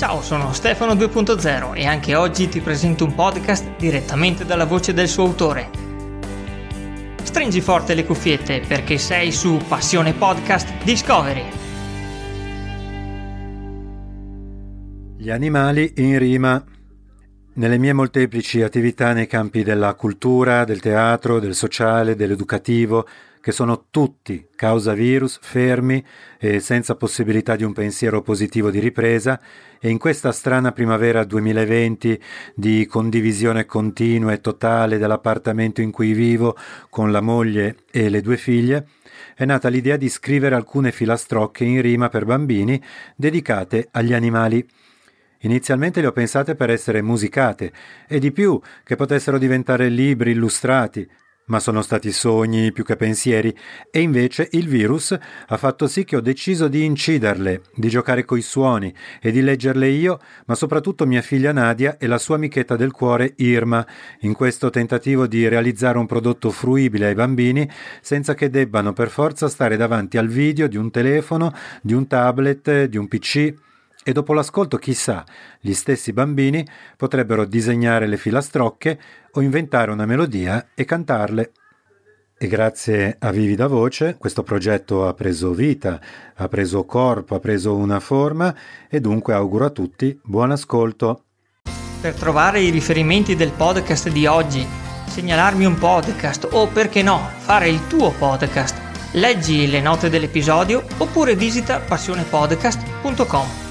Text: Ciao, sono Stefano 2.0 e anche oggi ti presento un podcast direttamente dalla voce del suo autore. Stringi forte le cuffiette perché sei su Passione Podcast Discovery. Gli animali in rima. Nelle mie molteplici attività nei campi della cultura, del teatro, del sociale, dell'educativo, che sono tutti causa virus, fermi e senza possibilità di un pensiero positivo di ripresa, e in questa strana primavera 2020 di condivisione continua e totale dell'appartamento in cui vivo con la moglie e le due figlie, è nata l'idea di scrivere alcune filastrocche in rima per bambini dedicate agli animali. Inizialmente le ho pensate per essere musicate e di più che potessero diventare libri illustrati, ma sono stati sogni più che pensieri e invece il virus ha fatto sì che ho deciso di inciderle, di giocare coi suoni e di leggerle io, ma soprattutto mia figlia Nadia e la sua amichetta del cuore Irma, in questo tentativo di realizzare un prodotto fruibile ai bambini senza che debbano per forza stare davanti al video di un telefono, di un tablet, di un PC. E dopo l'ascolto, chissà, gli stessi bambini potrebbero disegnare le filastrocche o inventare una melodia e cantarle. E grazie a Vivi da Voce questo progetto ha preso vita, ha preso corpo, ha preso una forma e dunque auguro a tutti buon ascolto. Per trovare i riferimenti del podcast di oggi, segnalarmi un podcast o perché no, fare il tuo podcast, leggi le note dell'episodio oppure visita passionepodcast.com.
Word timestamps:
Ciao, 0.00 0.22
sono 0.22 0.54
Stefano 0.54 0.94
2.0 0.94 1.76
e 1.76 1.84
anche 1.84 2.14
oggi 2.14 2.48
ti 2.48 2.62
presento 2.62 3.04
un 3.04 3.14
podcast 3.14 3.76
direttamente 3.76 4.46
dalla 4.46 4.64
voce 4.64 4.94
del 4.94 5.08
suo 5.08 5.24
autore. 5.24 5.68
Stringi 7.22 7.60
forte 7.60 7.92
le 7.92 8.06
cuffiette 8.06 8.62
perché 8.66 8.96
sei 8.96 9.30
su 9.30 9.58
Passione 9.68 10.14
Podcast 10.14 10.82
Discovery. 10.84 11.44
Gli 15.18 15.28
animali 15.28 15.92
in 15.96 16.18
rima. 16.18 16.64
Nelle 17.52 17.76
mie 17.76 17.92
molteplici 17.92 18.62
attività 18.62 19.12
nei 19.12 19.26
campi 19.26 19.62
della 19.62 19.92
cultura, 19.92 20.64
del 20.64 20.80
teatro, 20.80 21.40
del 21.40 21.54
sociale, 21.54 22.16
dell'educativo, 22.16 23.06
che 23.40 23.52
sono 23.52 23.86
tutti 23.90 24.48
causa 24.54 24.92
virus, 24.92 25.38
fermi 25.40 26.04
e 26.38 26.60
senza 26.60 26.94
possibilità 26.94 27.56
di 27.56 27.64
un 27.64 27.72
pensiero 27.72 28.20
positivo 28.22 28.70
di 28.70 28.78
ripresa, 28.78 29.40
e 29.80 29.88
in 29.88 29.98
questa 29.98 30.30
strana 30.30 30.72
primavera 30.72 31.24
2020 31.24 32.20
di 32.54 32.86
condivisione 32.86 33.64
continua 33.64 34.32
e 34.32 34.40
totale 34.40 34.98
dell'appartamento 34.98 35.80
in 35.80 35.90
cui 35.90 36.12
vivo 36.12 36.56
con 36.90 37.10
la 37.10 37.22
moglie 37.22 37.76
e 37.90 38.10
le 38.10 38.20
due 38.20 38.36
figlie, 38.36 38.88
è 39.34 39.46
nata 39.46 39.68
l'idea 39.68 39.96
di 39.96 40.10
scrivere 40.10 40.54
alcune 40.54 40.92
filastrocche 40.92 41.64
in 41.64 41.80
rima 41.80 42.10
per 42.10 42.26
bambini 42.26 42.80
dedicate 43.16 43.88
agli 43.92 44.12
animali. 44.12 44.66
Inizialmente 45.44 46.02
le 46.02 46.08
ho 46.08 46.12
pensate 46.12 46.54
per 46.54 46.68
essere 46.68 47.00
musicate 47.00 47.72
e 48.06 48.18
di 48.18 48.32
più 48.32 48.60
che 48.84 48.96
potessero 48.96 49.38
diventare 49.38 49.88
libri 49.88 50.32
illustrati, 50.32 51.08
ma 51.50 51.60
sono 51.60 51.82
stati 51.82 52.10
sogni 52.12 52.72
più 52.72 52.84
che 52.84 52.96
pensieri 52.96 53.54
e 53.90 54.00
invece 54.00 54.48
il 54.52 54.66
virus 54.68 55.16
ha 55.46 55.56
fatto 55.56 55.86
sì 55.86 56.04
che 56.04 56.16
ho 56.16 56.20
deciso 56.20 56.68
di 56.68 56.84
inciderle, 56.84 57.62
di 57.74 57.88
giocare 57.88 58.24
coi 58.24 58.40
suoni 58.40 58.92
e 59.20 59.30
di 59.30 59.42
leggerle 59.42 59.88
io, 59.88 60.18
ma 60.46 60.54
soprattutto 60.54 61.06
mia 61.06 61.22
figlia 61.22 61.52
Nadia 61.52 61.98
e 61.98 62.06
la 62.06 62.18
sua 62.18 62.36
amichetta 62.36 62.76
del 62.76 62.92
cuore 62.92 63.34
Irma, 63.36 63.86
in 64.20 64.32
questo 64.32 64.70
tentativo 64.70 65.26
di 65.26 65.46
realizzare 65.48 65.98
un 65.98 66.06
prodotto 66.06 66.50
fruibile 66.50 67.06
ai 67.06 67.14
bambini 67.14 67.68
senza 68.00 68.34
che 68.34 68.48
debbano 68.48 68.92
per 68.92 69.10
forza 69.10 69.48
stare 69.48 69.76
davanti 69.76 70.16
al 70.18 70.28
video 70.28 70.68
di 70.68 70.76
un 70.76 70.90
telefono, 70.90 71.52
di 71.82 71.92
un 71.92 72.06
tablet, 72.06 72.84
di 72.84 72.96
un 72.96 73.08
PC. 73.08 73.54
E 74.02 74.12
dopo 74.12 74.32
l'ascolto, 74.32 74.78
chissà, 74.78 75.24
gli 75.60 75.74
stessi 75.74 76.12
bambini 76.12 76.66
potrebbero 76.96 77.44
disegnare 77.44 78.06
le 78.06 78.16
filastrocche 78.16 78.98
o 79.32 79.42
inventare 79.42 79.90
una 79.90 80.06
melodia 80.06 80.68
e 80.74 80.84
cantarle. 80.86 81.52
E 82.38 82.46
grazie 82.46 83.16
a 83.18 83.30
Vivi 83.30 83.54
da 83.54 83.66
Voce 83.66 84.16
questo 84.18 84.42
progetto 84.42 85.06
ha 85.06 85.12
preso 85.12 85.52
vita, 85.52 86.00
ha 86.36 86.48
preso 86.48 86.86
corpo, 86.86 87.34
ha 87.34 87.38
preso 87.38 87.76
una 87.76 88.00
forma 88.00 88.56
e 88.88 88.98
dunque 88.98 89.34
auguro 89.34 89.66
a 89.66 89.70
tutti 89.70 90.18
buon 90.24 90.50
ascolto. 90.50 91.24
Per 92.00 92.14
trovare 92.14 92.60
i 92.60 92.70
riferimenti 92.70 93.36
del 93.36 93.50
podcast 93.50 94.08
di 94.08 94.24
oggi, 94.24 94.66
segnalarmi 95.08 95.66
un 95.66 95.76
podcast 95.76 96.48
o 96.52 96.66
perché 96.68 97.02
no, 97.02 97.28
fare 97.36 97.68
il 97.68 97.86
tuo 97.88 98.10
podcast, 98.12 99.12
leggi 99.12 99.68
le 99.68 99.82
note 99.82 100.08
dell'episodio 100.08 100.82
oppure 100.96 101.36
visita 101.36 101.78
passionepodcast.com. 101.80 103.69